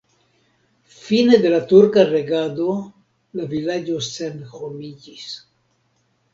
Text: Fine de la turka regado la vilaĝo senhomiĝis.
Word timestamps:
Fine 1.01 1.37
de 1.43 1.51
la 1.55 1.59
turka 1.73 2.07
regado 2.15 2.67
la 3.41 3.47
vilaĝo 3.55 4.01
senhomiĝis. 4.09 5.31